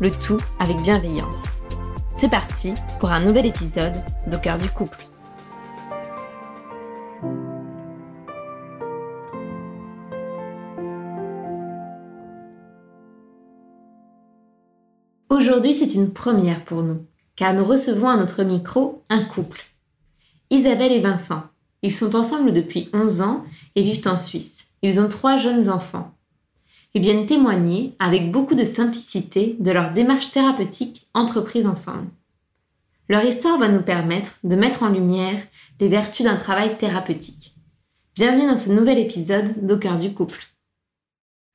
[0.00, 1.60] le tout avec bienveillance.
[2.16, 3.94] C'est parti pour un nouvel épisode
[4.26, 4.98] d'Au cœur du couple.
[15.30, 19.62] Aujourd'hui, c'est une première pour nous, car nous recevons à notre micro un couple.
[20.50, 21.42] Isabelle et Vincent.
[21.82, 24.68] Ils sont ensemble depuis 11 ans et vivent en Suisse.
[24.82, 26.15] Ils ont trois jeunes enfants.
[26.96, 32.08] Ils viennent témoigner avec beaucoup de simplicité de leur démarche thérapeutique entreprise ensemble.
[33.10, 35.38] Leur histoire va nous permettre de mettre en lumière
[35.78, 37.54] les vertus d'un travail thérapeutique.
[38.14, 40.42] Bienvenue dans ce nouvel épisode d'Au du couple.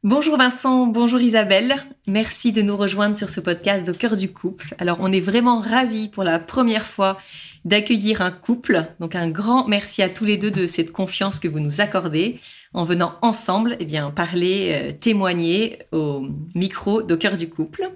[0.03, 1.73] Bonjour Vincent, bonjour Isabelle.
[2.07, 4.75] Merci de nous rejoindre sur ce podcast Au cœur du couple.
[4.77, 7.19] Alors on est vraiment ravis pour la première fois
[7.65, 8.85] d'accueillir un couple.
[8.99, 12.39] Donc un grand merci à tous les deux de cette confiance que vous nous accordez
[12.73, 17.91] en venant ensemble eh bien, parler, euh, témoigner au micro d'au cœur du couple.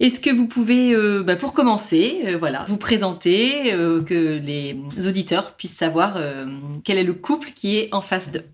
[0.00, 3.70] Est-ce que vous pouvez, euh, bah, pour commencer, euh, voilà, vous présenter,
[4.06, 6.18] que les auditeurs puissent savoir
[6.84, 8.44] quel est le couple qui est en face d'eux?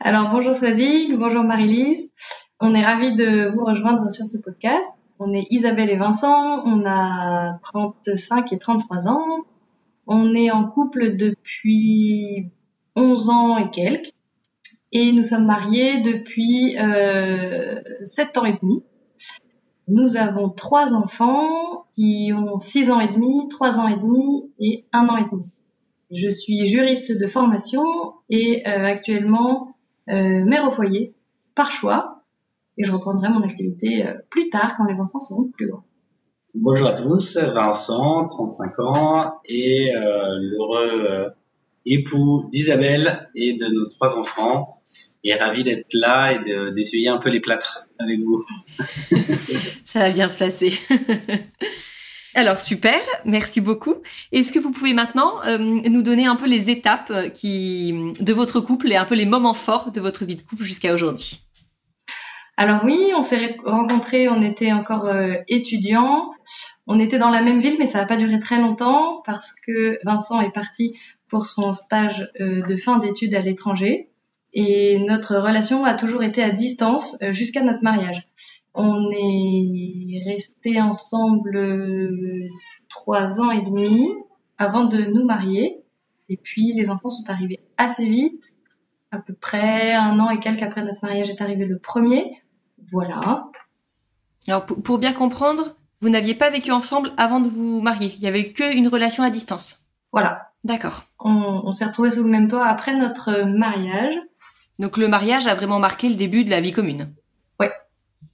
[0.00, 2.12] Alors bonjour Soisy, bonjour Marie-Lise.
[2.60, 4.84] On est ravis de vous rejoindre sur ce podcast.
[5.18, 9.24] On est Isabelle et Vincent, on a 35 et 33 ans.
[10.06, 12.50] On est en couple depuis
[12.94, 14.12] 11 ans et quelques
[14.92, 18.82] et nous sommes mariés depuis euh, 7 ans et demi.
[19.88, 24.84] Nous avons trois enfants qui ont 6 ans et demi, 3 ans et demi et
[24.92, 25.58] 1 an et demi.
[26.10, 27.84] Je suis juriste de formation
[28.28, 29.76] et euh, actuellement
[30.08, 31.14] euh, mère au foyer
[31.54, 32.22] par choix
[32.78, 35.84] et je reprendrai mon activité euh, plus tard quand les enfants seront plus grands.
[36.54, 41.32] Bonjour à tous, Vincent, 35 ans et euh, l'heureux
[41.86, 44.68] époux d'Isabelle et de nos trois enfants.
[45.24, 48.44] Et ravi d'être là et d'essuyer un peu les plâtres avec vous.
[49.84, 50.74] Ça va bien se passer.
[52.36, 53.94] Alors super, merci beaucoup.
[54.30, 58.32] Est-ce que vous pouvez maintenant euh, nous donner un peu les étapes euh, qui de
[58.34, 61.40] votre couple et un peu les moments forts de votre vie de couple jusqu'à aujourd'hui?
[62.58, 66.30] Alors oui, on s'est rencontrés, on était encore euh, étudiants.
[66.86, 69.98] On était dans la même ville, mais ça n'a pas duré très longtemps parce que
[70.04, 70.94] Vincent est parti
[71.28, 74.10] pour son stage euh, de fin d'études à l'étranger.
[74.52, 78.26] Et notre relation a toujours été à distance euh, jusqu'à notre mariage.
[78.74, 82.44] On est resté ensemble euh,
[82.88, 84.08] trois ans et demi
[84.58, 85.82] avant de nous marier.
[86.28, 88.54] Et puis les enfants sont arrivés assez vite,
[89.10, 92.42] à peu près un an et quelques après notre mariage est arrivé le premier.
[92.90, 93.50] Voilà.
[94.48, 98.14] Alors pour bien comprendre, vous n'aviez pas vécu ensemble avant de vous marier.
[98.16, 99.86] Il y avait qu'une relation à distance.
[100.12, 100.45] Voilà.
[100.66, 101.04] D'accord.
[101.20, 104.14] On, s'est retrouvés sous le même toit après notre mariage.
[104.80, 107.14] Donc le mariage a vraiment marqué le début de la vie commune.
[107.60, 107.68] Oui.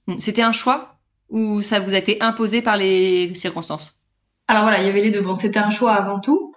[0.07, 0.17] Hmm.
[0.17, 0.95] C'était un choix
[1.29, 3.99] ou ça vous a été imposé par les circonstances?
[4.47, 5.21] Alors voilà, il y avait les deux.
[5.21, 6.55] Bon, c'était un choix avant tout,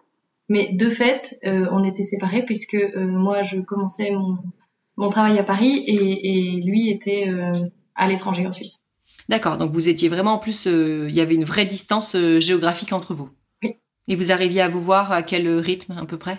[0.48, 4.12] mais de fait, euh, on était séparés puisque euh, moi je commençais
[4.96, 7.52] mon, travail à Paris et, lui était euh,
[7.94, 8.78] à l'étranger en Suisse.
[9.28, 13.12] D'accord, donc vous étiez vraiment en plus, il y avait une vraie distance géographique entre
[13.12, 13.28] vous.
[14.08, 16.38] Et vous arriviez à vous voir à quel rythme à peu près?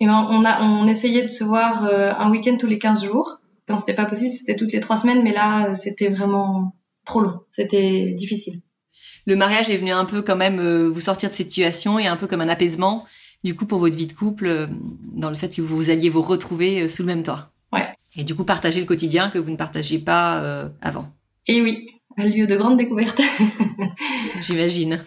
[0.00, 3.04] Eh ben, on, a, on essayait de se voir euh, un week-end tous les 15
[3.04, 3.40] jours.
[3.66, 7.20] Quand c'était pas possible, c'était toutes les trois semaines, mais là, euh, c'était vraiment trop
[7.20, 7.40] long.
[7.50, 8.60] C'était difficile.
[9.26, 12.06] Le mariage est venu un peu quand même euh, vous sortir de cette situation et
[12.06, 13.06] un peu comme un apaisement,
[13.42, 14.68] du coup, pour votre vie de couple,
[15.14, 17.50] dans le fait que vous alliez vous retrouver sous le même toit.
[17.72, 17.86] Ouais.
[18.16, 21.08] Et du coup, partager le quotidien que vous ne partagiez pas avant.
[21.46, 21.86] Et oui,
[22.16, 23.20] un lieu de grande découverte.
[24.40, 25.04] J'imagine.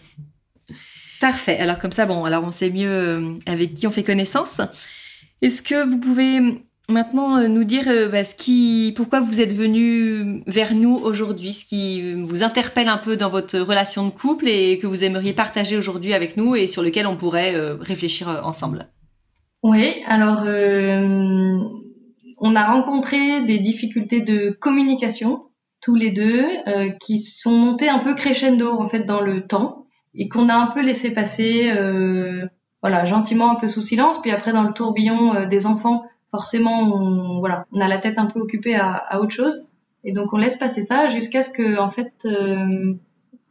[1.19, 1.57] Parfait.
[1.57, 4.61] Alors comme ça, bon, alors on sait mieux euh, avec qui on fait connaissance.
[5.41, 9.53] Est-ce que vous pouvez maintenant euh, nous dire euh, bah, ce qui, pourquoi vous êtes
[9.53, 14.47] venu vers nous aujourd'hui, ce qui vous interpelle un peu dans votre relation de couple
[14.47, 18.41] et que vous aimeriez partager aujourd'hui avec nous et sur lequel on pourrait euh, réfléchir
[18.43, 18.87] ensemble?
[19.61, 20.43] Oui, alors
[22.37, 25.47] on a rencontré des difficultés de communication
[25.81, 26.45] tous les deux
[27.01, 30.67] qui sont montées un peu crescendo en fait dans le temps et qu'on a un
[30.67, 31.71] peu laissé passer
[32.81, 37.39] voilà gentiment un peu sous silence puis après dans le tourbillon des enfants forcément, on,
[37.39, 39.67] voilà, on a la tête un peu occupée à, autre chose.
[40.03, 42.93] Et donc, on laisse passer ça jusqu'à ce que, en fait, euh,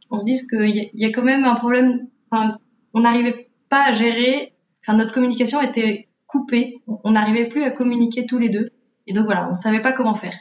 [0.09, 2.07] on se dise qu'il y, a quand même un problème.
[2.31, 4.53] On n'arrivait pas à gérer.
[4.81, 6.81] Enfin, notre communication était coupée.
[6.87, 8.71] On n'arrivait plus à communiquer tous les deux.
[9.07, 10.33] Et donc voilà, on savait pas comment faire.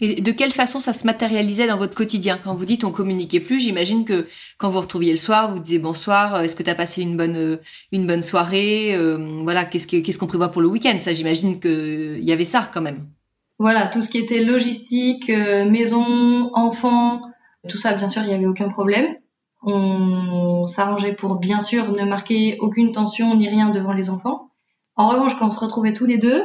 [0.00, 2.38] Et de quelle façon ça se matérialisait dans votre quotidien?
[2.42, 5.78] Quand vous dites on communiquait plus, j'imagine que quand vous retrouviez le soir, vous disiez
[5.78, 7.56] bonsoir, euh, est-ce que tu as passé une bonne euh,
[7.92, 10.96] une bonne soirée euh, Voilà, qu'est-ce qu'on prévoit pour le week-end?
[11.00, 13.06] Ça, j'imagine que il y avait ça quand même.
[13.58, 17.22] Voilà, tout ce qui était logistique, maison, enfants,
[17.68, 19.16] tout ça, bien sûr, il n'y avait aucun problème.
[19.62, 24.50] On s'arrangeait pour bien sûr ne marquer aucune tension ni rien devant les enfants.
[24.94, 26.44] En revanche, quand on se retrouvait tous les deux,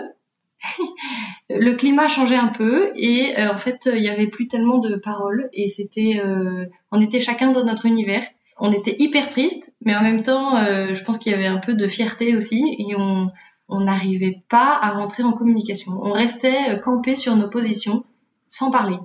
[1.60, 4.96] le climat changeait un peu et euh, en fait il y avait plus tellement de
[4.96, 8.24] paroles et c'était euh, on était chacun dans notre univers.
[8.60, 11.60] On était hyper triste mais en même temps euh, je pense qu'il y avait un
[11.60, 13.30] peu de fierté aussi et on
[13.70, 15.94] on n'arrivait pas à rentrer en communication.
[16.02, 18.04] On restait campé sur nos positions
[18.48, 18.98] sans parler.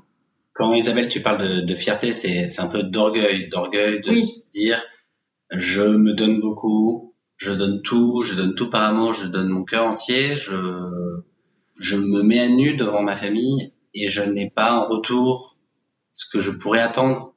[0.52, 4.40] Quand Isabelle tu parles de, de fierté c'est c'est un peu d'orgueil d'orgueil de se
[4.50, 4.82] dire
[5.50, 9.64] je me donne beaucoup je donne tout je donne tout par amour je donne mon
[9.64, 10.54] cœur entier je
[11.78, 15.56] je me mets à nu devant ma famille et je n'ai pas en retour
[16.12, 17.34] ce que je pourrais attendre.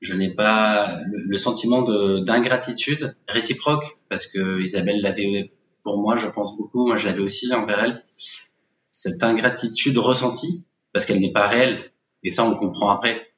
[0.00, 1.82] Je n'ai pas le, sentiment
[2.20, 5.52] d'ingratitude réciproque parce que Isabelle l'avait
[5.82, 6.86] pour moi, je pense beaucoup.
[6.86, 8.04] Moi, je l'avais aussi envers elle.
[8.90, 11.92] Cette ingratitude ressentie parce qu'elle n'est pas réelle
[12.22, 13.32] et ça, on comprend après.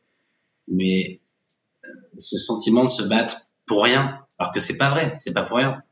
[0.69, 1.21] Mais
[1.85, 1.89] euh,
[2.19, 5.59] ce sentiment de se battre pour rien, alors que c'est pas vrai, c'est pas pour
[5.59, 5.83] rien.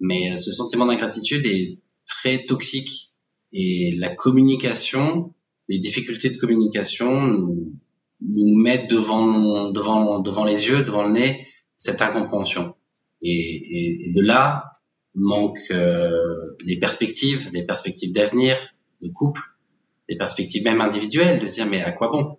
[0.00, 3.09] Mais euh, ce sentiment d'ingratitude est très toxique
[3.52, 5.34] et la communication,
[5.68, 7.72] les difficultés de communication nous,
[8.20, 12.74] nous mettent devant, devant, devant les yeux, devant le nez, cette incompréhension.
[13.22, 14.80] Et, et, de là
[15.14, 16.22] manquent euh,
[16.64, 18.56] les perspectives, les perspectives d'avenir,
[19.02, 19.42] de couple,
[20.08, 22.38] les perspectives même individuelles, de dire mais à quoi bon?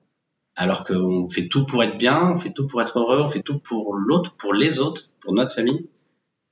[0.55, 3.41] Alors qu'on fait tout pour être bien, on fait tout pour être heureux, on fait
[3.41, 5.87] tout pour l'autre, pour les autres, pour notre famille.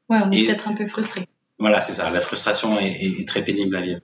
[0.10, 1.28] Ouais, on est peut-être un peu frustré.
[1.60, 2.10] Voilà, c'est ça.
[2.10, 4.00] La frustration est, est, est très pénible à vivre.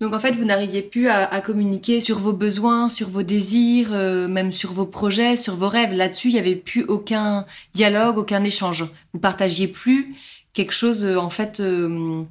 [0.00, 4.28] Donc en fait, vous n'arriviez plus à, communiquer sur vos besoins, sur vos désirs, euh,
[4.28, 5.92] même sur vos projets, sur vos rêves.
[5.92, 8.84] Là-dessus, il n'y avait plus aucun dialogue, aucun échange.
[9.12, 10.14] Vous partagiez plus
[10.52, 12.22] quelque chose, euh, en fait, euh,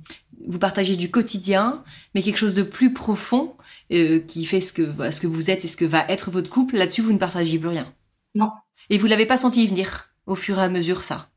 [0.48, 1.84] vous partagez du quotidien,
[2.14, 3.56] mais quelque chose de plus profond
[3.90, 6.76] qui fait ce que, ce que vous êtes et ce que va être votre couple.
[6.76, 7.94] Là-dessus, vous ne partagiez plus rien.
[8.34, 8.50] Non.
[8.90, 11.30] Et vous l'avez pas senti venir au fur et à mesure, ça?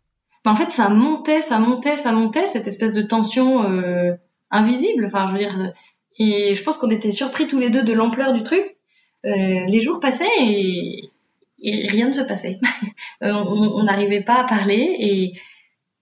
[0.46, 4.18] En fait, ça montait, ça montait, ça montait, cette espèce de tension
[4.50, 5.06] invisible.
[5.06, 5.72] Enfin, je veux dire,
[6.18, 8.76] et je pense qu'on était surpris tous les deux de l'ampleur du truc.
[9.24, 11.10] Euh, les jours passaient et,
[11.60, 12.58] rien ne se passait.
[13.22, 15.32] Euh, on n'arrivait pas à parler et,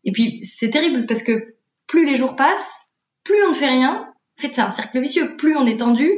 [0.05, 1.55] et puis c'est terrible parce que
[1.87, 2.79] plus les jours passent,
[3.25, 4.13] plus on ne fait rien.
[4.39, 5.35] En fait, c'est un cercle vicieux.
[5.37, 6.11] Plus on est tendu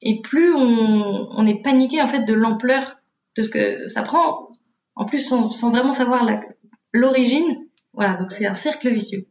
[0.00, 2.96] et plus on, on est paniqué en fait de l'ampleur
[3.36, 4.48] de ce que ça prend.
[4.94, 6.26] En plus, sans, sans vraiment savoir
[6.92, 7.66] l'origine.
[7.92, 9.26] Voilà, donc c'est un cercle vicieux.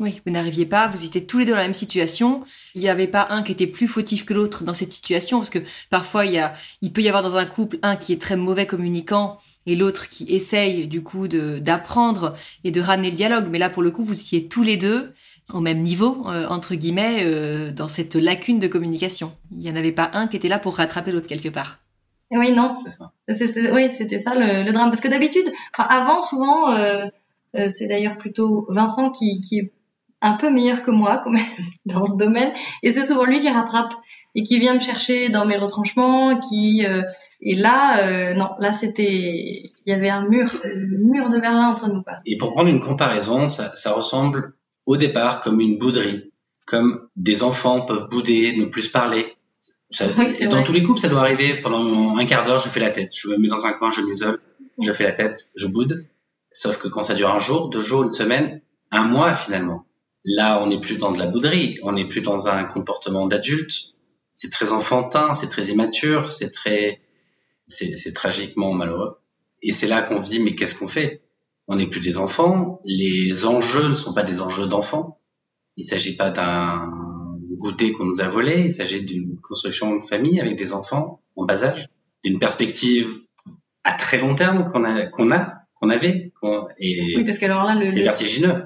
[0.00, 2.44] Oui, vous n'arriviez pas, vous étiez tous les deux dans la même situation.
[2.74, 5.50] Il n'y avait pas un qui était plus fautif que l'autre dans cette situation, parce
[5.50, 5.58] que
[5.90, 8.36] parfois il, y a, il peut y avoir dans un couple un qui est très
[8.36, 12.34] mauvais communicant et l'autre qui essaye du coup d'apprendre
[12.64, 13.46] et de ramener le dialogue.
[13.50, 15.12] Mais là, pour le coup, vous étiez tous les deux
[15.52, 19.32] au même niveau, euh, entre guillemets, euh, dans cette lacune de communication.
[19.50, 21.78] Il n'y en avait pas un qui était là pour rattraper l'autre quelque part.
[22.30, 23.12] Oui, non, c'est ça.
[23.28, 24.90] Oui, c'était ça le, drame.
[24.90, 27.06] Parce que d'habitude, avant, souvent, euh,
[27.68, 29.70] c'est d'ailleurs plutôt Vincent qui, qui
[30.22, 31.44] un peu meilleur que moi quand même
[31.86, 32.52] dans ce domaine.
[32.82, 33.92] Et c'est souvent lui qui rattrape
[34.34, 37.02] et qui vient me chercher dans mes retranchements qui euh,
[37.40, 41.68] et là euh, non là c'était il y avait un mur un mur de Berlin
[41.68, 44.54] entre nous pas et pour prendre une comparaison ça, ça ressemble
[44.86, 46.32] au départ comme une bouderie
[46.66, 49.36] comme des enfants peuvent bouder ne plus parler.
[49.90, 50.06] Ça,
[50.48, 53.10] dans tous les couples ça doit arriver pendant un quart d'heure je fais la tête.
[53.14, 54.40] Je me mets dans un coin je m'isole
[54.80, 56.06] je fais la tête je boude.
[56.52, 59.84] Sauf que quand ça dure un jour deux jours une semaine un mois finalement
[60.24, 63.94] Là, on n'est plus dans de la bouderie, on n'est plus dans un comportement d'adulte.
[64.34, 67.00] C'est très enfantin, c'est très immature, c'est très,
[67.66, 69.18] c'est tragiquement malheureux.
[69.62, 71.22] Et c'est là qu'on se dit, mais qu'est-ce qu'on fait?
[71.68, 72.80] On n'est plus des enfants.
[72.84, 75.18] Les enjeux ne sont pas des enjeux d'enfants.
[75.76, 76.90] Il s'agit pas d'un
[77.58, 78.64] goûter qu'on nous a volé.
[78.64, 81.88] Il s'agit d'une construction de famille avec des enfants en bas âge,
[82.24, 83.16] d'une perspective
[83.84, 86.32] à très long terme qu'on a, qu'on a, qu'on avait.
[86.78, 88.64] et oui, parce que alors là, le, c'est vertigineux.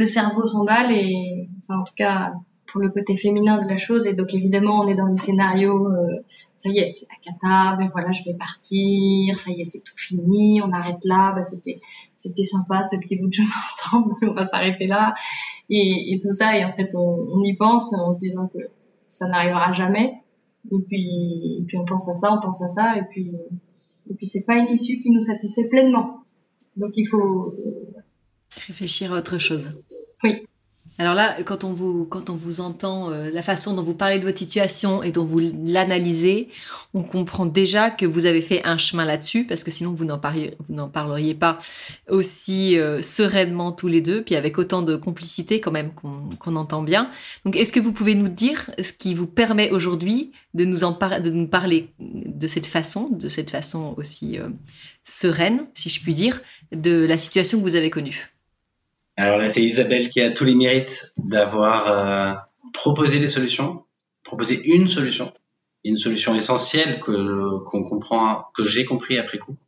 [0.00, 2.32] Le cerveau s'emballe et, en tout cas,
[2.68, 4.06] pour le côté féminin de la chose.
[4.06, 6.24] Et donc, évidemment, on est dans les scénarios, euh,
[6.56, 9.80] ça y est, c'est la cata, mais voilà, je vais partir, ça y est, c'est
[9.80, 11.80] tout fini, on arrête là, bah, c'était,
[12.16, 15.14] c'était sympa ce petit bout de chemin ensemble, on va s'arrêter là.
[15.68, 18.70] Et, et, tout ça, et en fait, on, on, y pense en se disant que
[19.06, 20.14] ça n'arrivera jamais.
[20.72, 23.32] Et puis, et puis, on pense à ça, on pense à ça, et puis,
[24.08, 26.20] et puis, c'est pas une issue qui nous satisfait pleinement.
[26.78, 27.52] Donc, il faut
[28.66, 29.68] réfléchir à autre chose.
[30.22, 30.46] Oui.
[31.00, 34.18] Alors là, quand on vous, quand on vous entend, euh, la façon dont vous parlez
[34.18, 36.48] de votre situation et dont vous l'analysez,
[36.92, 40.18] on comprend déjà que vous avez fait un chemin là-dessus, parce que sinon vous n'en
[40.18, 41.58] parleriez, vous n'en parleriez pas
[42.10, 46.82] aussi euh, sereinement tous les deux, puis avec autant de complicité quand même qu'on entend
[46.82, 47.10] bien.
[47.46, 50.90] Donc, est-ce que vous pouvez nous dire ce qui vous permet aujourd'hui de nous en
[50.90, 54.50] de nous parler de cette façon, de cette façon aussi euh,
[55.04, 56.42] sereine, si je puis dire,
[56.72, 58.34] de la situation que vous avez connue?
[59.20, 62.32] Alors là, c'est Isabelle qui a tous les mérites d'avoir euh,
[62.72, 63.84] proposé des solutions,
[64.24, 65.30] proposé une solution,
[65.84, 69.58] une solution essentielle que qu'on comprend, que j'ai compris après coup,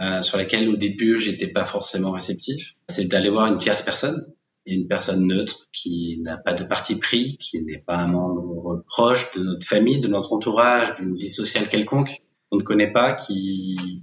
[0.00, 2.76] euh, sur laquelle au début j'étais pas forcément réceptif.
[2.88, 4.24] C'est d'aller voir une tierce personne,
[4.64, 9.30] une personne neutre qui n'a pas de parti pris, qui n'est pas un membre proche
[9.32, 14.00] de notre famille, de notre entourage, d'une vie sociale quelconque, qu'on ne connaît pas, qui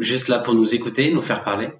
[0.00, 1.70] juste là pour nous écouter, nous faire parler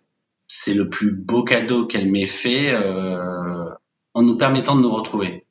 [0.54, 3.70] c'est le plus beau cadeau qu'elle m'ait fait euh,
[4.12, 5.46] en nous permettant de nous retrouver,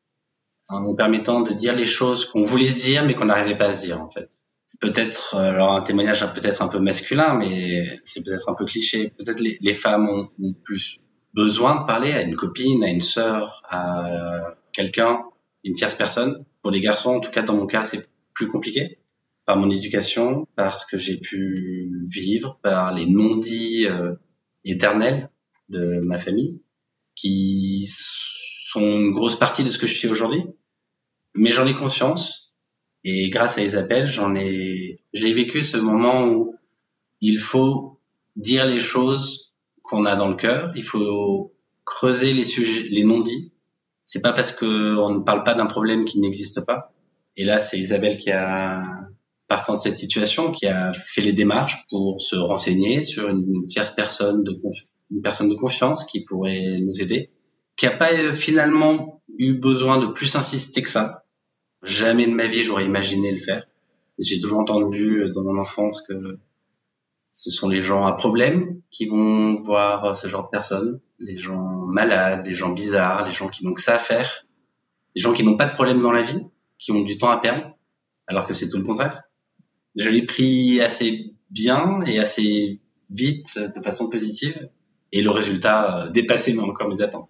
[0.69, 3.73] en nous permettant de dire les choses qu'on voulait dire mais qu'on n'arrivait pas à
[3.73, 4.39] se dire en fait.
[4.79, 9.11] Peut-être, euh, alors un témoignage peut-être un peu masculin, mais c'est peut-être un peu cliché.
[9.17, 10.99] Peut-être les, femmes ont, ont, plus
[11.33, 15.23] besoin de parler à une copine, à une sœur, à quelqu'un,
[15.63, 16.45] une tierce personne.
[16.61, 18.99] Pour les garçons, en tout cas dans mon cas, c'est plus compliqué
[19.45, 23.87] par mon éducation, parce que j'ai pu vivre, par les non-dits.
[23.87, 24.13] Euh,
[24.65, 25.29] éternelle
[25.69, 26.61] de ma famille,
[27.15, 30.43] qui sont une grosse partie de ce que je suis aujourd'hui.
[31.33, 32.41] Mais j'en ai conscience
[33.03, 36.55] et grâce à Isabelle, j'en ai, j'ai vécu ce moment où
[37.19, 37.99] il faut
[38.35, 40.71] dire les choses qu'on a dans le cœur.
[40.75, 41.53] Il faut
[41.83, 43.51] creuser les sujets, les non-dits.
[44.05, 46.93] C'est pas parce que on ne parle pas d'un problème qui n'existe pas.
[47.37, 48.83] Et là, c'est Isabelle qui a
[49.51, 53.89] partant de cette situation, qui a fait les démarches pour se renseigner sur une tierce
[53.89, 54.57] personne de
[55.13, 57.31] une personne de confiance qui pourrait nous aider,
[57.75, 61.25] qui n'a pas euh, finalement eu besoin de plus insister que ça.
[61.83, 63.67] Jamais de ma vie j'aurais imaginé le faire.
[64.17, 66.39] J'ai toujours entendu euh, dans mon enfance que
[67.33, 71.87] ce sont les gens à problème qui vont voir ce genre de personnes, les gens
[71.87, 74.45] malades, les gens bizarres, les gens qui n'ont que ça à faire,
[75.13, 76.39] les gens qui n'ont pas de problème dans la vie,
[76.77, 77.75] qui ont du temps à perdre,
[78.27, 79.23] alors que c'est tout le contraire
[79.95, 82.79] je l'ai pris assez bien et assez
[83.09, 84.69] vite, de façon positive,
[85.11, 87.29] et le résultat dépassait encore mes attentes.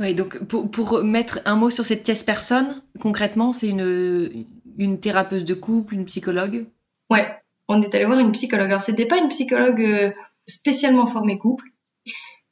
[0.00, 4.46] Oui, donc pour, pour, mettre un mot sur cette tierce personne, concrètement, c'est une,
[4.78, 6.66] une thérapeute de couple, une psychologue?
[7.10, 7.26] Ouais,
[7.68, 8.66] on est allé voir une psychologue.
[8.66, 10.10] Alors, c'était pas une psychologue euh,
[10.46, 11.66] spécialement formée couple.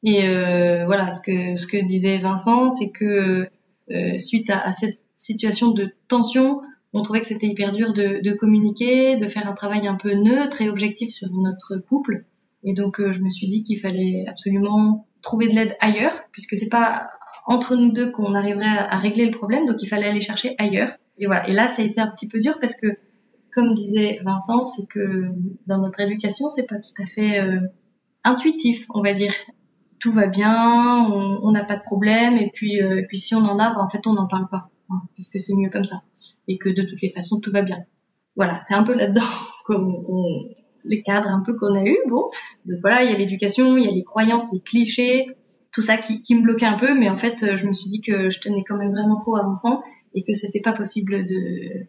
[0.02, 3.48] Et euh, voilà, ce que, ce que disait Vincent, c'est que
[3.90, 8.32] euh, suite à, à, cette situation de tension, on trouvait que c'était hyper dur de,
[8.32, 12.24] communiquer, de faire un travail un peu neutre et objectif sur notre couple.
[12.64, 16.58] Et donc, euh, je me suis dit qu'il fallait absolument trouver de l'aide ailleurs, puisque
[16.58, 17.10] c'est pas
[17.46, 20.92] entre nous deux qu'on arriverait à, régler le problème, donc il fallait aller chercher ailleurs.
[21.18, 21.48] Et voilà.
[21.48, 22.88] Et là, ça a été un petit peu dur parce que,
[23.52, 25.28] comme disait Vincent, c'est que
[25.66, 27.60] dans notre éducation, c'est pas tout à fait euh,
[28.24, 29.32] intuitif, on va dire.
[29.98, 31.10] Tout va bien,
[31.42, 33.88] on n'a pas de problème, et puis, euh, puis si on en a, ben, en
[33.90, 34.70] fait, on n'en parle pas.
[34.90, 36.02] Hein, parce que c'est mieux comme ça,
[36.48, 37.84] et que de toutes les façons tout va bien.
[38.34, 39.20] Voilà, c'est un peu là-dedans
[39.64, 39.88] comme
[40.84, 41.96] les cadres un peu qu'on a eu.
[42.08, 42.26] Bon,
[42.64, 45.26] donc voilà, il y a l'éducation, il y a les croyances, les clichés,
[45.72, 48.00] tout ça qui, qui, me bloquait un peu, mais en fait, je me suis dit
[48.00, 49.82] que je tenais quand même vraiment trop avançant
[50.14, 51.86] et que c'était pas possible de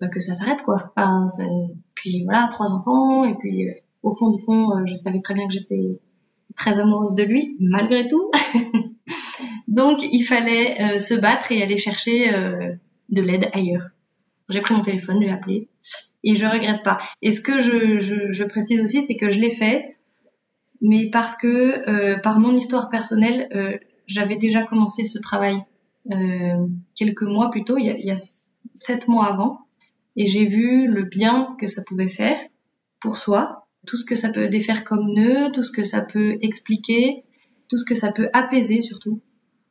[0.00, 0.92] bah, que ça s'arrête quoi.
[0.96, 1.44] Enfin, ça...
[1.94, 3.68] puis voilà, trois enfants et puis
[4.02, 6.00] au fond du fond, je savais très bien que j'étais
[6.56, 8.30] très amoureuse de lui malgré tout.
[9.76, 12.72] Donc, il fallait euh, se battre et aller chercher euh,
[13.10, 13.88] de l'aide ailleurs.
[14.48, 15.68] J'ai pris mon téléphone, j'ai appelé
[16.24, 16.98] et je regrette pas.
[17.20, 19.98] Et ce que je, précise aussi, c'est que je l'ai fait,
[20.80, 23.48] mais parce que euh, par mon histoire personnelle,
[24.06, 25.62] j'avais déjà commencé ce travail
[26.94, 28.16] quelques mois plus tôt, il y, a, il y a
[28.72, 29.66] sept mois avant,
[30.16, 32.38] et j'ai vu le bien que ça pouvait faire
[32.98, 36.38] pour soi, tout ce que ça peut défaire comme nœud, tout ce que ça peut
[36.40, 37.24] expliquer,
[37.68, 39.20] tout ce que ça peut apaiser surtout.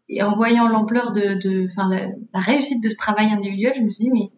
[0.10, 3.90] Et en voyant l'ampleur de, de enfin, la, réussite de ce travail individuel, je me
[3.90, 4.32] suis dit, mais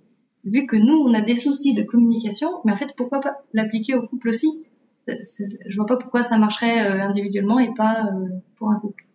[0.45, 3.95] vu que nous, on a des soucis de communication, mais en fait, pourquoi pas l'appliquer
[3.95, 4.65] au couple aussi?
[5.07, 9.06] Je vois pas pourquoi ça marcherait euh, individuellement et pas euh, pour un couple.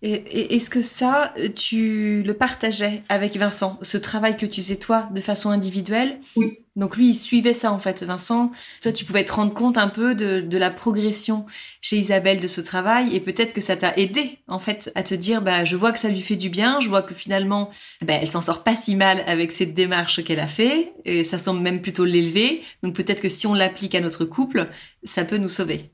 [0.00, 5.08] Et, est-ce que ça, tu le partageais avec Vincent, ce travail que tu faisais toi
[5.12, 6.20] de façon individuelle?
[6.36, 6.58] Oui.
[6.76, 8.52] Donc lui, il suivait ça en fait, Vincent.
[8.80, 11.44] Toi, tu pouvais te rendre compte un peu de, de la progression
[11.80, 15.14] chez Isabelle de ce travail et peut-être que ça t'a aidé en fait à te
[15.16, 17.70] dire, bah, je vois que ça lui fait du bien, je vois que finalement,
[18.02, 21.38] bah, elle s'en sort pas si mal avec cette démarche qu'elle a fait et ça
[21.38, 22.62] semble même plutôt l'élever.
[22.84, 24.68] Donc peut-être que si on l'applique à notre couple,
[25.02, 25.90] ça peut nous sauver.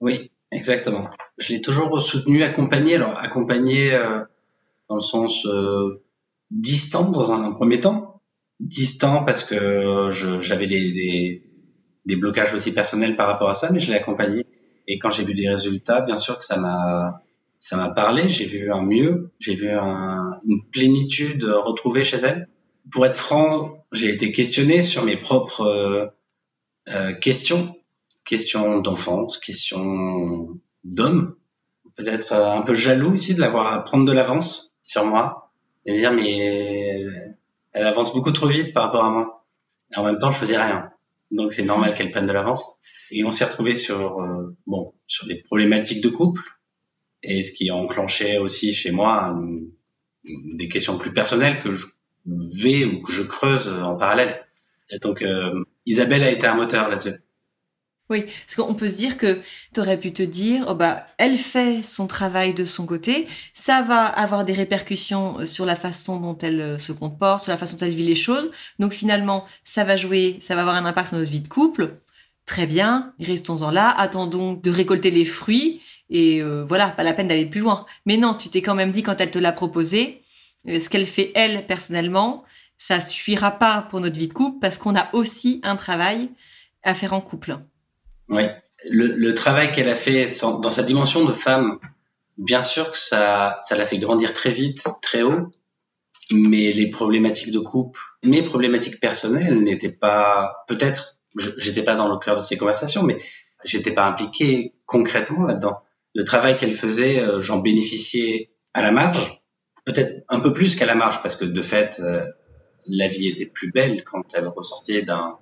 [0.00, 1.08] Oui, Exactement.
[1.38, 2.96] Je l'ai toujours soutenu, accompagné.
[2.96, 4.20] Alors, accompagné euh,
[4.88, 6.04] dans le sens euh,
[6.50, 8.20] distant dans un, premier temps.
[8.60, 11.42] Distant parce que j'avais des, des,
[12.04, 14.46] des, blocages aussi personnels par rapport à ça, mais je l'ai accompagné.
[14.86, 17.22] Et quand j'ai vu des résultats, bien sûr que ça m'a
[17.58, 18.28] ça m'a parlé.
[18.28, 22.48] J'ai vu un mieux, j'ai vu un, une plénitude retrouvée chez elle.
[22.90, 26.06] Pour être franc, j'ai été questionné sur mes propres euh,
[26.88, 27.74] euh questions
[28.24, 31.36] question d'enfance, question d'homme,
[31.96, 35.52] peut-être euh, un peu jaloux aussi de l'avoir à prendre de l'avance sur moi
[35.86, 37.04] et dire mais
[37.72, 39.46] elle avance beaucoup trop vite par rapport à moi.
[39.92, 40.90] Et en même temps, je faisais rien.
[41.30, 42.76] Donc c'est normal qu'elle prenne de l'avance.
[43.10, 46.42] Et on s'est retrouvé sur euh, bon sur des problématiques de couple
[47.22, 49.38] et ce qui a enclenché aussi chez moi
[50.24, 51.86] des questions plus personnelles que je
[52.26, 54.44] vais ou que je creuse en parallèle.
[55.00, 57.14] Donc euh, Isabelle a été un moteur là-dessus.
[58.12, 59.40] Oui, parce qu'on peut se dire que
[59.72, 63.80] tu aurais pu te dire, oh bah, elle fait son travail de son côté, ça
[63.80, 67.56] va avoir des répercussions euh, sur la façon dont elle euh, se comporte, sur la
[67.56, 68.50] façon dont elle vit les choses.
[68.78, 72.02] Donc finalement, ça va jouer, ça va avoir un impact sur notre vie de couple.
[72.44, 77.28] Très bien, restons-en là, attendons de récolter les fruits et euh, voilà, pas la peine
[77.28, 77.86] d'aller plus loin.
[78.04, 80.20] Mais non, tu t'es quand même dit quand elle te l'a proposé,
[80.66, 82.44] ce qu'elle fait elle personnellement,
[82.76, 86.28] ça suffira pas pour notre vie de couple parce qu'on a aussi un travail
[86.82, 87.56] à faire en couple.
[88.28, 88.44] Oui,
[88.90, 91.78] le, le travail qu'elle a fait dans sa dimension de femme,
[92.38, 95.52] bien sûr que ça, ça l'a fait grandir très vite, très haut,
[96.32, 101.18] mais les problématiques de couple, mes problématiques personnelles n'étaient pas, peut-être,
[101.58, 103.18] j'étais pas dans le cœur de ces conversations, mais
[103.64, 105.80] j'étais pas impliqué concrètement là-dedans.
[106.14, 109.42] Le travail qu'elle faisait, euh, j'en bénéficiais à la marge,
[109.84, 112.24] peut-être un peu plus qu'à la marge, parce que de fait, euh,
[112.86, 115.38] la vie était plus belle quand elle ressortait d'un,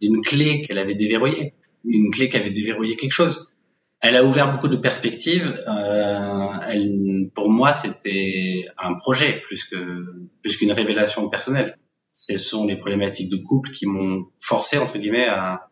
[0.00, 3.54] d'une clé qu'elle avait déverrouillée une clé qui avait déverrouillé quelque chose.
[4.00, 5.60] Elle a ouvert beaucoup de perspectives.
[5.66, 11.76] Euh, elle, pour moi, c'était un projet plus que plus qu'une révélation personnelle.
[12.12, 15.68] Ce sont les problématiques de couple qui m'ont forcé entre guillemets à,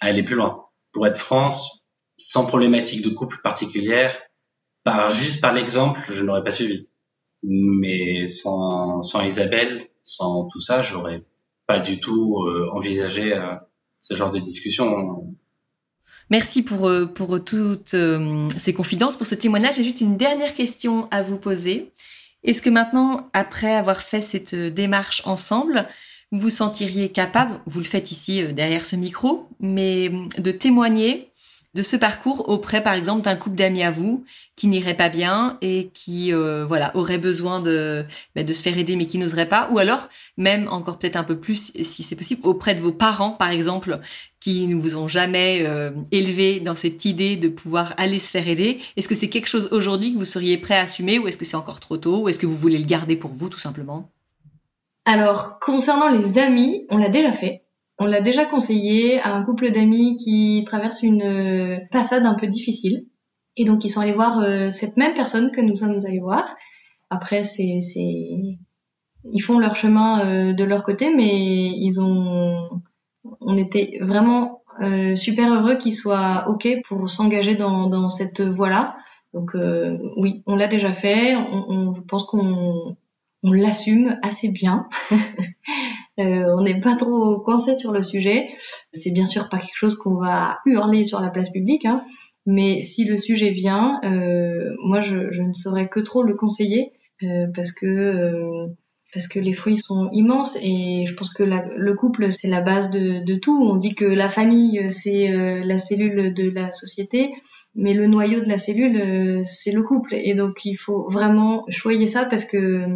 [0.00, 0.66] à, aller plus loin.
[0.92, 1.84] Pour être France,
[2.16, 4.16] sans problématique de couple particulière,
[4.82, 6.88] par juste par l'exemple, je n'aurais pas suivi.
[7.42, 11.24] Mais sans, sans Isabelle, sans tout ça, j'aurais
[11.66, 13.54] pas du tout euh, envisagé euh,
[14.00, 15.34] ce genre de discussion.
[16.30, 19.76] Merci pour, euh, pour toutes euh, ces confidences, pour ce témoignage.
[19.76, 21.90] J'ai juste une dernière question à vous poser.
[22.44, 25.86] Est-ce que maintenant, après avoir fait cette démarche ensemble,
[26.32, 31.29] vous sentiriez capable, vous le faites ici euh, derrière ce micro, mais de témoigner
[31.74, 34.24] de ce parcours auprès, par exemple, d'un couple d'amis à vous
[34.56, 38.04] qui n'irait pas bien et qui, euh, voilà, aurait besoin de,
[38.34, 41.24] bah, de se faire aider mais qui n'oserait pas, ou alors même encore peut-être un
[41.24, 44.00] peu plus, si c'est possible, auprès de vos parents, par exemple,
[44.40, 48.48] qui ne vous ont jamais euh, élevé dans cette idée de pouvoir aller se faire
[48.48, 48.80] aider.
[48.96, 51.44] Est-ce que c'est quelque chose aujourd'hui que vous seriez prêt à assumer, ou est-ce que
[51.44, 54.10] c'est encore trop tôt, ou est-ce que vous voulez le garder pour vous, tout simplement?
[55.04, 57.62] Alors, concernant les amis, on l'a déjà fait.
[58.02, 62.46] On l'a déjà conseillé à un couple d'amis qui traverse une euh, passade un peu
[62.46, 63.04] difficile.
[63.58, 66.56] Et donc, ils sont allés voir euh, cette même personne que nous sommes allés voir.
[67.10, 72.80] Après, c'est, ils font leur chemin euh, de leur côté, mais ils ont,
[73.42, 74.62] on était vraiment
[75.14, 78.96] super heureux qu'ils soient ok pour s'engager dans, cette voie-là.
[79.34, 79.50] Donc,
[80.16, 81.36] oui, on l'a déjà fait.
[81.36, 82.96] On, je pense qu'on
[83.42, 84.88] on l'assume assez bien.
[86.20, 88.48] Euh, on n'est pas trop coincé sur le sujet.
[88.92, 92.02] C'est bien sûr pas quelque chose qu'on va hurler sur la place publique, hein,
[92.46, 97.46] mais si le sujet vient, euh, moi je, ne saurais que trop le conseiller euh,
[97.54, 98.66] parce que
[99.12, 102.90] parce que les fruits sont immenses et je pense que le couple c'est la base
[102.90, 103.60] de, tout.
[103.60, 105.28] On dit que la famille c'est
[105.64, 107.32] la cellule de la société,
[107.74, 112.06] mais le noyau de la cellule c'est le couple et donc il faut vraiment choyer
[112.06, 112.86] ça parce que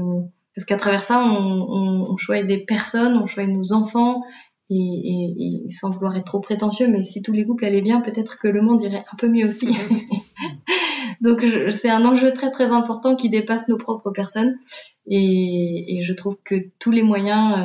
[0.54, 4.22] parce qu'à travers ça, on, on, choisit des personnes, on choisit nos enfants,
[4.70, 8.00] et, et, et, sans vouloir être trop prétentieux, mais si tous les couples allaient bien,
[8.00, 9.68] peut-être que le monde irait un peu mieux aussi.
[11.20, 14.58] Donc c'est un enjeu très très important qui dépasse nos propres personnes.
[15.06, 17.58] Et, et je trouve que tous les moyens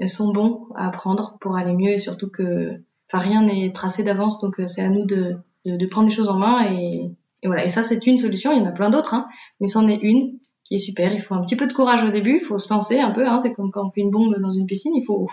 [0.00, 2.80] euh, sont bons à prendre pour aller mieux et surtout que
[3.10, 4.40] enfin rien n'est tracé d'avance.
[4.40, 7.10] Donc c'est à nous de, de, de, prendre les choses en main et,
[7.42, 7.64] et voilà.
[7.64, 8.52] Et ça c'est une solution.
[8.52, 9.28] Il y en a plein d'autres hein,
[9.60, 11.12] mais c'en est une qui est super.
[11.14, 13.26] Il faut un petit peu de courage au début, il faut se lancer un peu.
[13.26, 15.26] Hein, c'est comme quand on fait une bombe dans une piscine, il faut,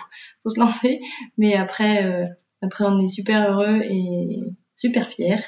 [0.43, 1.01] faut se lancer.
[1.37, 2.25] Mais après, euh,
[2.61, 4.39] après on est super heureux et
[4.75, 5.43] super fier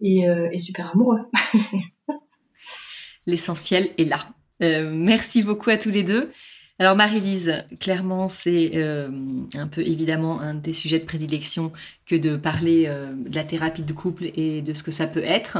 [0.00, 1.20] et, euh, super amoureux.
[3.26, 4.26] L'essentiel est là.
[4.62, 6.32] Euh, merci beaucoup à tous les deux.
[6.78, 11.72] Alors Marie-Lise, clairement, c'est un peu évidemment un des sujets de prédilection
[12.04, 15.56] que de parler de la thérapie de couple et de ce que ça peut être.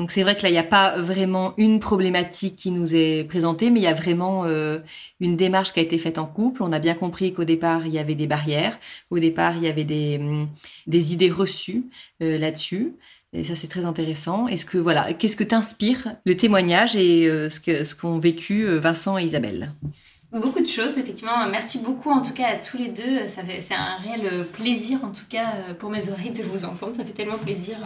[0.00, 3.24] Donc c'est vrai que là, il n'y a pas vraiment une problématique qui nous est
[3.24, 4.78] présentée, mais il y a vraiment euh,
[5.20, 6.62] une démarche qui a été faite en couple.
[6.62, 8.78] On a bien compris qu'au départ, il y avait des barrières.
[9.10, 10.48] Au départ, il y avait des, hum,
[10.90, 11.84] idées reçues
[12.22, 12.94] euh, là-dessus.
[13.34, 14.48] Et ça, c'est très intéressant.
[14.48, 19.18] Est-ce que voilà, qu'est-ce que t'inspire le témoignage et euh, ce ce qu'ont vécu Vincent
[19.18, 19.70] et Isabelle?
[20.32, 21.46] Beaucoup de choses, effectivement.
[21.50, 23.26] Merci beaucoup, en tout cas, à tous les deux.
[23.26, 26.96] Ça fait, c'est un réel plaisir, en tout cas, pour mes oreilles, de vous entendre.
[26.96, 27.76] Ça fait tellement plaisir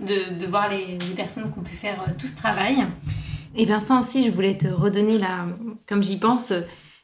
[0.00, 2.86] de, voir les, personnes qui ont pu faire euh, tout ce travail.
[3.54, 5.46] Et Vincent aussi, je voulais te redonner là,
[5.86, 6.52] comme j'y pense,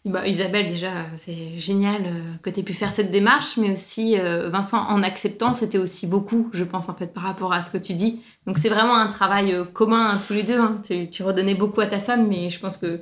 [0.04, 4.18] bah, Isabelle déjà, c'est génial euh, que tu aies pu faire cette démarche, mais aussi
[4.18, 7.70] euh, Vincent, en acceptant, c'était aussi beaucoup, je pense, en fait, par rapport à ce
[7.70, 8.22] que tu dis.
[8.46, 10.58] Donc c'est vraiment un travail commun hein, tous les deux.
[10.58, 10.80] Hein.
[10.84, 13.00] Tu, redonnais beaucoup à ta femme, mais je pense que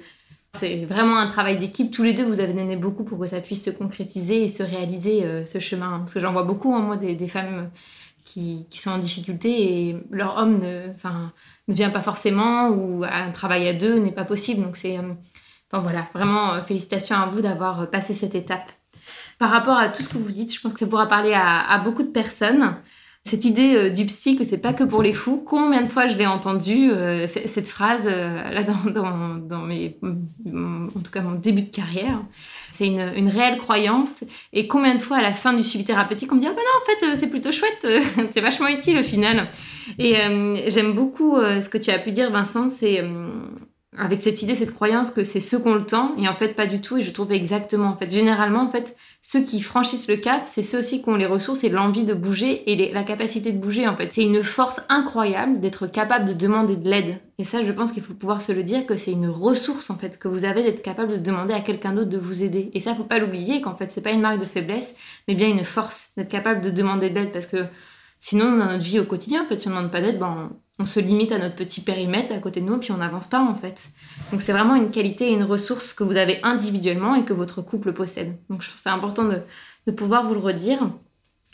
[0.55, 1.93] c'est vraiment un travail d'équipe.
[1.93, 4.63] Tous les deux, vous avez donné beaucoup pour que ça puisse se concrétiser et se
[4.63, 5.99] réaliser ce chemin.
[5.99, 7.69] Parce que j'en vois beaucoup, en hein, moi, des femmes
[8.27, 11.33] qui, sont en difficulté et leur homme ne, enfin,
[11.69, 14.63] ne vient pas forcément ou un travail à deux n'est pas possible.
[14.63, 15.15] Donc c'est, euh,
[15.71, 18.71] enfin voilà, vraiment euh, félicitations à vous d'avoir euh, passé cette étape.
[19.39, 21.79] Par rapport à tout ce que vous dites, je pense que ça pourra parler à
[21.85, 22.75] beaucoup de personnes.
[23.27, 26.17] Cette idée du psy que c'est pas que pour les fous, combien de fois je
[26.17, 26.91] l'ai entendue
[27.27, 29.99] cette phrase là dans, dans, dans mes,
[30.47, 32.23] en tout cas mon début de carrière
[32.77, 34.25] c'est une, une, réelle croyance.
[34.53, 36.57] Et combien de fois à la fin du suivi thérapeutique, on me dit, ah ben
[36.57, 39.49] non, en fait, euh, c'est plutôt chouette, euh, c'est vachement utile au final.
[39.99, 43.03] Et euh, j'aime beaucoup euh, ce que tu as pu dire, Vincent, c'est
[43.99, 46.55] avec cette idée, cette croyance que c'est ceux qui ont le temps, et en fait
[46.55, 50.09] pas du tout, et je trouve exactement, en fait, généralement, en fait, ceux qui franchissent
[50.09, 53.03] le cap, c'est ceux aussi qui ont les ressources et l'envie de bouger et la
[53.03, 54.13] capacité de bouger, en fait.
[54.13, 57.19] C'est une force incroyable d'être capable de demander de l'aide.
[57.39, 59.97] Et ça, je pense qu'il faut pouvoir se le dire, que c'est une ressource, en
[59.97, 62.71] fait, que vous avez d'être capable de demander à quelqu'un d'autre de vous aider.
[62.75, 64.95] Et ça, faut pas l'oublier, qu'en fait, c'est pas une marque de faiblesse,
[65.29, 67.65] mais bien une force d'être capable de demander de l'aide, parce que
[68.21, 70.87] sinon, dans notre vie au quotidien, en fait, si on demande pas d'aide, ben, on
[70.87, 73.55] se limite à notre petit périmètre à côté de nous, puis on n'avance pas en
[73.55, 73.89] fait.
[74.31, 77.63] Donc c'est vraiment une qualité et une ressource que vous avez individuellement et que votre
[77.63, 78.37] couple possède.
[78.51, 80.91] Donc je trouve c'est important de, pouvoir vous le redire.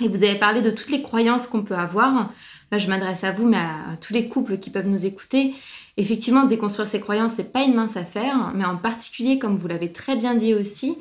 [0.01, 2.31] Et vous avez parlé de toutes les croyances qu'on peut avoir.
[2.73, 5.55] Là, je m'adresse à vous, mais à, à, tous les couples qui peuvent nous écouter.
[5.99, 9.93] Effectivement, déconstruire ces croyances, c'est pas une mince affaire, mais en particulier, comme vous l'avez
[9.93, 10.97] très bien dit aussi,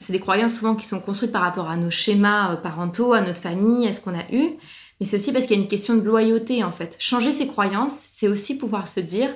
[0.00, 3.40] c'est des croyances souvent qui sont construites par rapport à nos schémas parentaux, à notre
[3.40, 4.56] famille, à ce qu'on a eu.
[5.02, 6.94] Mais c'est aussi parce qu'il y a une question de loyauté en fait.
[7.00, 9.30] Changer ses croyances, c'est aussi pouvoir se dire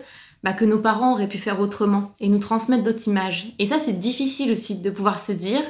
[0.45, 3.53] bah, que nos parents auraient pu faire autrement et nous transmettre d'autres images.
[3.59, 5.63] Et ça, c'est difficile aussi de pouvoir se dire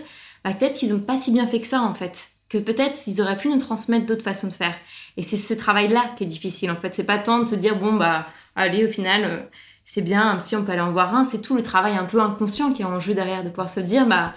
[0.44, 2.28] bah, peut-être qu'ils n'ont pas si bien fait que ça en fait.
[2.50, 4.74] Que peut-être ils auraient pu nous transmettre d'autres façons de faire.
[5.16, 6.94] Et c'est ce travail-là qui est difficile en fait.
[6.94, 9.38] C'est pas tant de se dire bon bah allez au final euh,
[9.86, 11.24] c'est bien si on peut aller en voir un.
[11.24, 13.80] C'est tout le travail un peu inconscient qui est en jeu derrière de pouvoir se
[13.80, 14.34] dire bah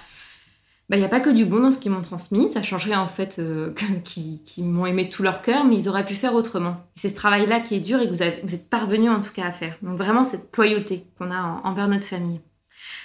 [0.89, 2.95] il bah, n'y a pas que du bon dans ce qu'ils m'ont transmis, ça changerait
[2.95, 3.71] en fait euh,
[4.03, 6.77] qu'ils qui m'ont aimé tout leur cœur, mais ils auraient pu faire autrement.
[6.95, 9.31] C'est ce travail-là qui est dur et que vous, avez, vous êtes parvenu en tout
[9.31, 9.75] cas à faire.
[9.83, 12.41] Donc vraiment cette loyauté qu'on a en, envers notre famille.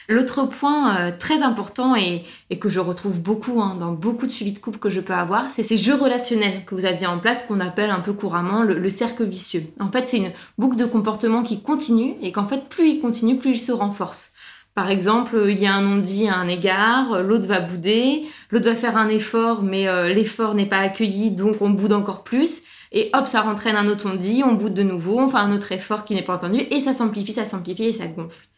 [0.09, 4.33] L'autre point euh, très important et, et, que je retrouve beaucoup hein, dans beaucoup de
[4.33, 7.18] suivis de couple que je peux avoir, c'est ces jeux relationnels que vous aviez en
[7.18, 9.64] place qu'on appelle un peu couramment le, le cercle vicieux.
[9.79, 13.37] En fait, c'est une boucle de comportement qui continue et qu'en fait, plus il continue,
[13.37, 14.34] plus il se renforce.
[14.75, 18.75] Par exemple, il y a un non-dit à un égard, l'autre va bouder, l'autre va
[18.75, 22.63] faire un effort, mais euh, l'effort n'est pas accueilli, donc on boude encore plus.
[22.91, 25.71] Et hop, ça rentraîne un autre on-dit, on boude de nouveau, on fait un autre
[25.73, 28.49] effort qui n'est pas entendu, et ça s'amplifie, ça s'amplifie et ça gonfle.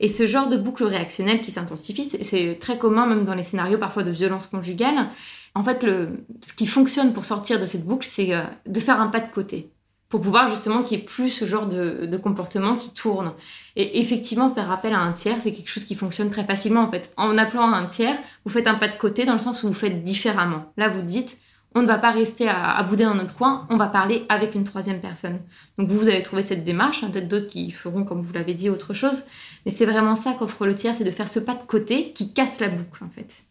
[0.00, 3.78] Et ce genre de boucle réactionnelle qui s'intensifie, c'est très commun même dans les scénarios
[3.78, 5.08] parfois de violence conjugale.
[5.54, 9.00] En fait, le, ce qui fonctionne pour sortir de cette boucle, c'est euh, de faire
[9.00, 9.70] un pas de côté
[10.12, 13.32] pour pouvoir justement qu'il n'y ait plus ce genre de, de, comportement qui tourne.
[13.76, 16.90] Et effectivement, faire appel à un tiers, c'est quelque chose qui fonctionne très facilement en
[16.90, 17.14] fait.
[17.16, 19.72] En appelant un tiers, vous faites un pas de côté dans le sens où vous
[19.72, 20.70] faites différemment.
[20.76, 21.38] Là, vous dites,
[21.74, 24.54] on ne va pas rester à, à bouder dans notre coin, on va parler avec
[24.54, 25.40] une troisième personne.
[25.78, 28.52] Donc vous, vous avez trouvé cette démarche, hein, peut-être d'autres qui feront, comme vous l'avez
[28.52, 29.22] dit, autre chose.
[29.64, 32.34] Mais c'est vraiment ça qu'offre le tiers, c'est de faire ce pas de côté qui
[32.34, 33.44] casse la boucle en fait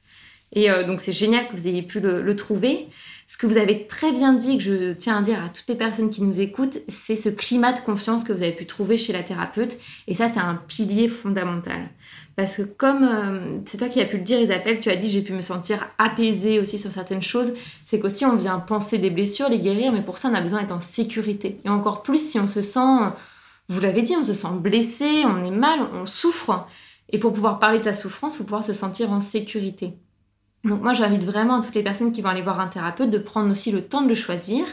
[0.54, 2.88] Et euh, donc c'est génial que vous ayez pu le, trouver.
[3.28, 5.76] Ce que vous avez très bien dit, que je tiens à dire à toutes les
[5.76, 9.14] personnes qui nous écoutent, c'est ce climat de confiance que vous avez pu trouver chez
[9.14, 9.78] la thérapeute.
[10.08, 11.90] Et ça, c'est un pilier fondamental.
[12.36, 15.10] Parce que comme euh, c'est toi qui as pu le dire, Isabelle, tu as dit
[15.10, 17.54] j'ai pu me sentir apaisée aussi sur certaines choses.
[17.86, 20.62] C'est qu'aussi on vient penser des blessures, les guérir, mais pour ça on a besoin
[20.62, 21.60] d'être en sécurité.
[21.66, 22.98] Et encore plus si on se sent,
[23.70, 26.68] vous l'avez dit, on se sent blessé, on est mal, on souffre.
[27.10, 29.94] Et pour pouvoir parler de sa souffrance, il faut pouvoir se sentir en sécurité.
[30.63, 33.50] Donc moi, j'invite vraiment toutes les personnes qui vont aller voir un thérapeute de prendre
[33.50, 34.65] aussi le temps de le choisir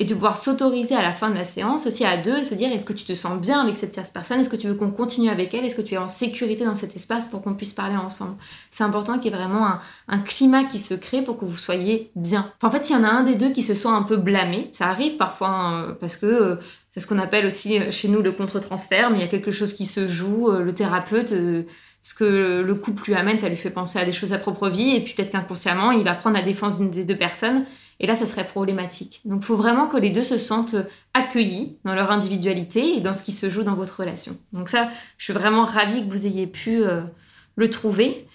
[0.00, 2.72] et de pouvoir s'autoriser à la fin de la séance aussi à deux, se dire
[2.72, 4.90] est-ce que tu te sens bien avec cette tierce personne, est-ce que tu veux qu'on
[4.90, 7.74] continue avec elle, est-ce que tu es en sécurité dans cet espace pour qu'on puisse
[7.74, 8.36] parler ensemble?
[8.70, 9.68] C'est important qu'il y ait vraiment
[10.08, 12.50] un, climat qui se crée pour que vous soyez bien.
[12.62, 14.70] en fait, s'il y en a un des deux qui se soit un peu blâmé,
[14.72, 16.56] ça arrive parfois hein, parce que euh,
[16.92, 19.50] c'est ce qu'on appelle aussi euh, chez nous le contre-transfert, mais il y a quelque
[19.50, 21.34] chose qui se joue, euh, le thérapeute
[22.02, 24.68] ce que le couple lui amène, ça lui fait penser à des choses à propre
[24.68, 27.64] vie, et puis peut-être qu'inconsciemment, il va prendre la défense d'une des deux personnes,
[28.00, 29.20] et là, ça serait problématique.
[29.26, 30.76] Donc, il faut vraiment que les deux se sentent
[31.12, 34.36] accueillis dans leur individualité et dans ce qui se joue dans votre relation.
[34.52, 37.02] Donc ça, je suis vraiment ravie que vous ayez pu euh,
[37.56, 38.26] le trouver.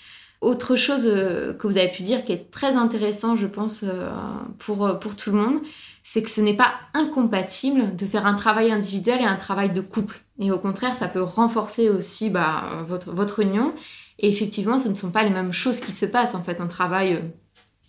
[0.41, 4.12] Autre chose euh, que vous avez pu dire qui est très intéressant, je pense, euh,
[4.60, 5.60] pour, pour tout le monde,
[6.07, 9.81] c'est que ce n'est pas incompatible de faire un travail individuel et un travail de
[9.81, 10.21] couple.
[10.39, 13.73] Et au contraire, ça peut renforcer aussi bah, votre, votre union.
[14.19, 16.35] Et effectivement, ce ne sont pas les mêmes choses qui se passent.
[16.35, 17.21] En fait, on travaille euh,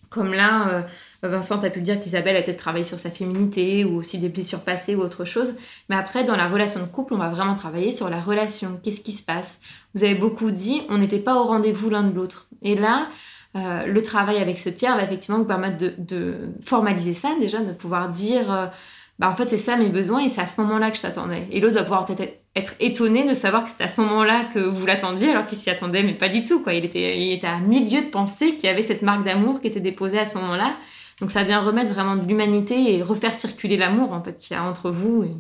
[0.09, 0.83] comme là, euh,
[1.29, 4.65] Vincent a pu dire qu'Isabelle a peut-être travaillé sur sa féminité ou aussi des blessures
[4.65, 5.57] passées ou autre chose.
[5.91, 8.81] Mais après, dans la relation de couple, on va vraiment travailler sur la relation.
[8.83, 9.61] Qu'est-ce qui se passe?
[9.95, 12.49] Vous avez beaucoup dit, on n'était pas au rendez-vous l'un de l'autre.
[12.63, 13.09] Et là,
[13.57, 17.73] euh, le travail avec ce tiers va effectivement vous permettre de, formaliser ça déjà, de
[17.73, 18.71] pouvoir dire
[19.19, 21.49] bah en fait c'est ça mes besoins et c'est à ce moment-là que je t'attendais.
[21.51, 24.59] Et l'autre doit pouvoir peut-être être étonné de savoir que c'est à ce moment-là que
[24.59, 26.75] vous l'attendiez alors qu'il s'y attendait mais pas du tout quoi.
[26.75, 29.69] Il était, il était à milieu de penser qu'il y avait cette marque d'amour qui
[29.69, 30.77] était déposée à ce moment-là.
[31.21, 34.59] Donc ça vient remettre vraiment de l'humanité et refaire circuler l'amour en fait qu'il y
[34.59, 35.33] a entre vous et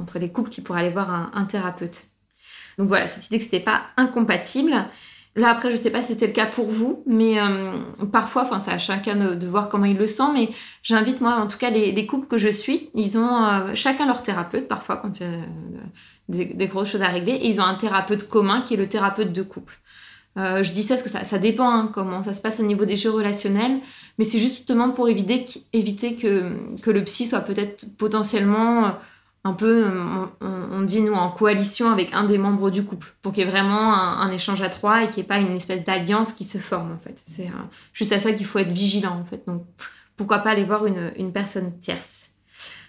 [0.00, 2.06] entre les couples qui pourraient aller voir un, un thérapeute.
[2.78, 4.72] Donc voilà, cette idée que c'était pas incompatible.
[5.36, 7.76] Là, après, je sais pas si c'était le cas pour vous, mais euh,
[8.10, 10.50] parfois, enfin, c'est à chacun de, voir comment il le sent, mais
[10.82, 14.24] j'invite, moi, en tout cas, les, couples que je suis, ils ont euh, chacun leur
[14.24, 17.64] thérapeute, parfois, quand il y a euh, des, grosses choses à régler, et ils ont
[17.64, 19.78] un thérapeute commun qui est le thérapeute de couple.
[20.36, 22.96] je dis ça parce que ça, dépend hein, comment ça se passe au niveau des
[22.96, 23.78] jeux relationnels,
[24.18, 25.44] mais c'est justement pour éviter,
[26.16, 28.96] que le psy soit peut-être potentiellement
[29.42, 29.86] un peu,
[30.42, 33.50] on, dit nous, en coalition avec un des membres du couple, pour qu'il y ait
[33.50, 36.58] vraiment un, échange à trois et qu'il n'y ait pas une espèce d'alliance qui se
[36.58, 37.22] forme, en fait.
[37.26, 37.62] C'est euh,
[37.94, 39.42] juste à ça qu'il faut être vigilant, en fait.
[39.46, 39.64] Donc,
[40.16, 42.28] pourquoi pas aller voir une, personne tierce.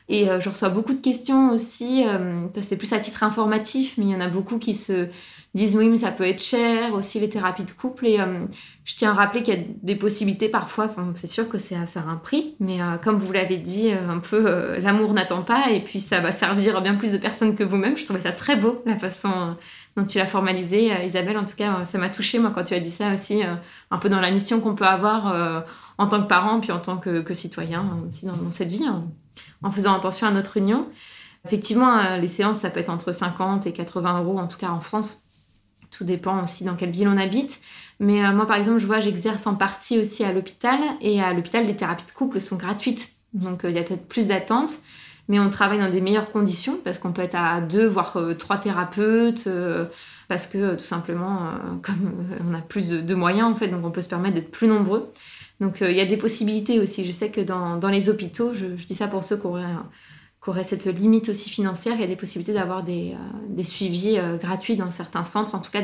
[0.09, 4.05] Et euh, je reçois beaucoup de questions aussi, euh, c'est plus à titre informatif, mais
[4.05, 5.07] il y en a beaucoup qui se
[5.53, 8.07] disent oui, mais ça peut être cher, aussi les thérapies de couple.
[8.07, 8.45] Et euh,
[8.85, 11.85] je tiens à rappeler qu'il y a des possibilités parfois, c'est sûr que c'est a
[12.07, 15.83] un prix, mais euh, comme vous l'avez dit, euh, un peu l'amour n'attend pas, et
[15.83, 17.97] puis ça va servir bien plus de personnes que vous-même.
[17.97, 19.57] Je trouvais ça très beau, la façon
[19.97, 21.37] dont tu l'as formalisé, Isabelle.
[21.37, 24.07] En tout cas, ça m'a touchée, moi, quand tu as dit ça aussi, un peu
[24.07, 25.65] dans la mission qu'on peut avoir
[25.97, 29.03] en tant que parent, puis en tant que, citoyen aussi dans, dans cette vie, hein,
[29.63, 30.87] en faisant attention à notre union.
[31.43, 34.79] Effectivement, les séances, ça peut être entre 50 et 80 euros, en tout cas en
[34.79, 35.20] France.
[36.01, 37.59] Tout dépend aussi dans quelle ville on habite.
[37.99, 40.79] Mais euh, moi, par exemple, je vois, j'exerce en partie aussi à l'hôpital.
[40.99, 43.07] Et à l'hôpital, les thérapies de couple sont gratuites.
[43.35, 44.73] Donc, euh, il y a peut-être plus d'attentes.
[45.27, 48.33] Mais on travaille dans des meilleures conditions parce qu'on peut être à deux, voire euh,
[48.33, 49.47] trois thérapeutes.
[50.27, 51.51] parce que tout simplement,
[51.83, 52.11] comme
[52.49, 55.13] on a plus de, moyens, en fait, donc on peut se permettre d'être plus nombreux.
[55.59, 57.05] Donc, il y a des possibilités aussi.
[57.05, 59.75] Je sais que dans, les hôpitaux, je, dis ça pour ceux qui auraient
[60.41, 63.15] qu'aurait cette limite aussi financière, il y a des possibilités d'avoir des,
[63.57, 65.53] euh, suivis euh, gratuits dans certains centres.
[65.53, 65.83] En tout cas,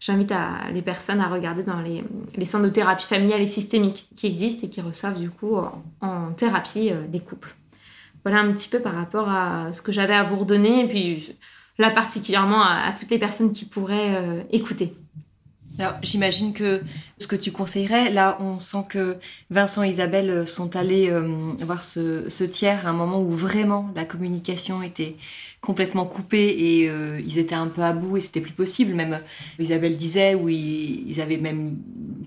[0.00, 0.32] j'invite
[0.72, 2.04] les personnes à regarder dans les,
[2.44, 5.56] centres de thérapie familiale et systémique qui existent et qui reçoivent du coup
[6.00, 7.54] en, thérapie euh, des couples.
[8.24, 11.36] Voilà un petit peu par rapport à ce que j'avais à vous redonner et puis
[11.78, 14.92] là particulièrement à toutes les personnes qui pourraient écouter.
[15.78, 16.82] Alors, j'imagine que
[17.18, 19.16] ce que tu conseillerais, là, on sent que
[19.50, 23.88] Vincent et Isabelle euh, sont allés euh, voir ce, tiers à un moment où vraiment
[23.94, 25.14] la communication était
[25.60, 28.94] complètement coupée et euh, ils étaient un peu à bout et c'était plus possible.
[28.94, 29.20] Même
[29.60, 31.76] Isabelle disait, où ils, avaient même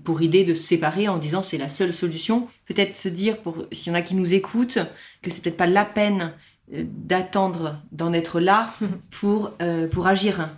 [0.02, 2.48] pour idée de se séparer en disant c'est la seule solution.
[2.66, 4.78] Peut-être se dire, pour s'il y en a qui nous écoutent,
[5.20, 6.32] que c'est peut-être pas la peine
[6.70, 8.70] d'attendre d'en être là
[9.10, 9.52] pour,
[9.90, 10.48] pour agir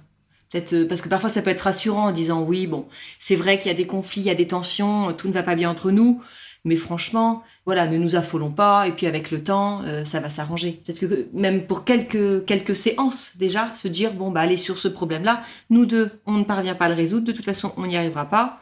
[0.72, 2.86] euh, parce que parfois ça peut être rassurant en disant oui, bon,
[3.18, 5.42] c'est vrai qu'il y a des conflits, il y a des tensions, tout ne va
[5.42, 6.22] pas bien entre nous,
[6.64, 10.30] mais franchement, voilà, ne nous affolons pas et puis avec le temps, euh, ça va
[10.30, 10.80] s'arranger.
[10.84, 14.88] Peut-être que même pour quelques quelques séances déjà, se dire bon bah allez sur ce
[14.88, 17.96] problème-là, nous deux, on ne parvient pas à le résoudre, de toute façon on n'y
[17.96, 18.60] arrivera pas.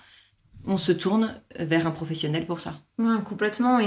[0.66, 2.74] on se tourne vers un professionnel pour ça.
[3.24, 3.81] Complètement.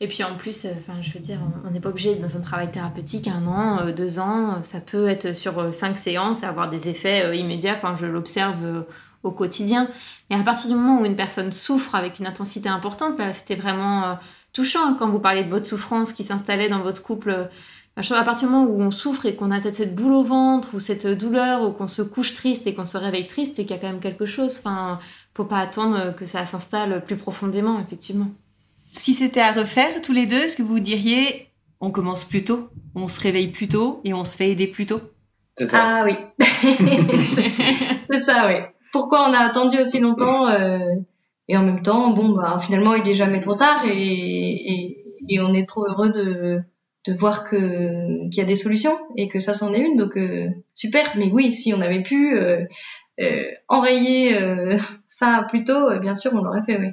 [0.00, 2.70] Et puis en plus, enfin, je veux dire, on n'est pas obligé dans un travail
[2.70, 4.62] thérapeutique un an, deux ans.
[4.62, 7.74] Ça peut être sur cinq séances et avoir des effets immédiats.
[7.74, 8.84] Enfin, je l'observe
[9.22, 9.88] au quotidien.
[10.30, 14.18] Mais à partir du moment où une personne souffre avec une intensité importante, c'était vraiment
[14.52, 17.48] touchant quand vous parlez de votre souffrance qui s'installait dans votre couple
[17.96, 20.74] à partir du moment où on souffre et qu'on a peut-être cette boule au ventre
[20.74, 23.76] ou cette douleur ou qu'on se couche triste et qu'on se réveille triste, c'est qu'il
[23.76, 24.58] y a quand même quelque chose.
[24.58, 24.98] Enfin,
[25.34, 28.30] faut pas attendre que ça s'installe plus profondément, effectivement.
[28.94, 31.48] Si c'était à refaire tous les deux, est-ce que vous diriez
[31.80, 34.86] on commence plus tôt, on se réveille plus tôt et on se fait aider plus
[34.86, 35.00] tôt?
[35.58, 35.80] C'est ça.
[35.82, 36.14] Ah oui,
[38.06, 38.54] c'est ça, oui.
[38.92, 40.78] Pourquoi on a attendu aussi longtemps euh,
[41.48, 45.40] et en même temps, bon, bah, finalement, il est jamais trop tard et, et, et
[45.40, 46.60] on est trop heureux de
[47.06, 49.96] de voir que qu'il y a des solutions et que ça c'en est une.
[49.96, 51.04] Donc euh, super.
[51.16, 52.64] Mais oui si on avait pu euh,
[53.20, 54.38] euh, enrayer
[55.06, 56.88] ça plus tôt bien sûr on l'aurait fait oui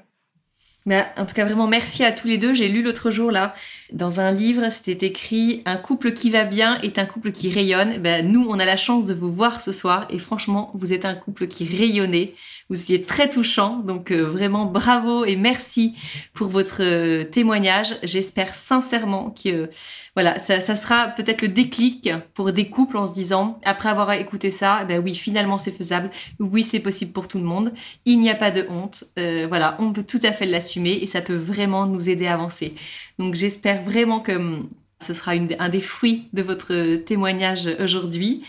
[0.85, 2.53] mais en tout cas, vraiment merci à tous les deux.
[2.53, 3.53] J'ai lu l'autre jour là,
[3.91, 7.97] dans un livre, c'était écrit Un couple qui va bien est un couple qui rayonne.
[7.97, 11.05] Ben, nous, on a la chance de vous voir ce soir et franchement, vous êtes
[11.05, 12.33] un couple qui rayonnait.
[12.69, 15.93] Vous étiez très touchant, donc euh, vraiment bravo et merci
[16.33, 17.97] pour votre euh, témoignage.
[18.01, 19.69] J'espère sincèrement que
[20.15, 24.13] voilà, ça, ça sera peut-être le déclic pour des couples en se disant, après avoir
[24.13, 27.73] écouté ça, ben oui, finalement c'est faisable, oui c'est possible pour tout le monde,
[28.05, 31.07] il n'y a pas de honte, euh, voilà, on peut tout à fait l'assumer et
[31.07, 32.75] ça peut vraiment nous aider à avancer.
[33.21, 38.43] Donc j'espère vraiment que hum, ce sera un des fruits de votre témoignage aujourd'hui.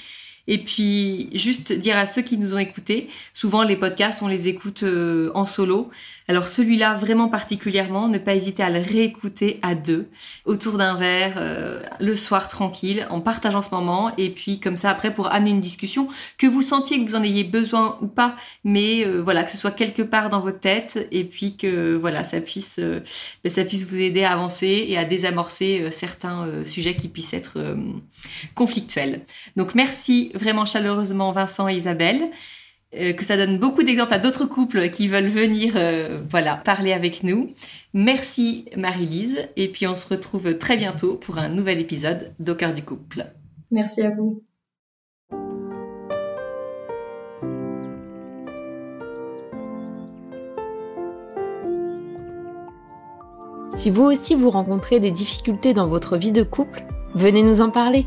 [0.48, 4.48] Et puis, juste dire à ceux qui nous ont écoutés, souvent les podcasts, on les
[4.48, 5.90] écoute euh, en solo.
[6.28, 10.08] Alors celui-là, vraiment particulièrement, ne pas hésiter à le réécouter à deux,
[10.44, 14.90] autour d'un verre, euh, le soir tranquille, en partageant ce moment, et puis comme ça
[14.90, 18.34] après pour amener une discussion, que vous sentiez que vous en ayez besoin ou pas,
[18.64, 22.24] mais euh, voilà, que ce soit quelque part dans votre tête, et puis que voilà,
[22.24, 27.08] ça puisse, ben, ça puisse vous aider à avancer et à désamorcer certains sujets qui
[27.08, 27.76] puissent être
[28.54, 29.24] conflictuels.
[29.56, 32.30] Donc merci vraiment chaleureusement Vincent et Isabelle.
[32.94, 36.92] Euh, que ça donne beaucoup d'exemples à d'autres couples qui veulent venir euh, voilà parler
[36.92, 37.46] avec nous.
[37.94, 42.74] Merci Marie-Lise et puis on se retrouve très bientôt pour un nouvel épisode d'Au cœur
[42.74, 43.28] du couple.
[43.70, 44.42] Merci à vous.
[53.74, 57.70] Si vous aussi vous rencontrez des difficultés dans votre vie de couple, venez nous en
[57.70, 58.06] parler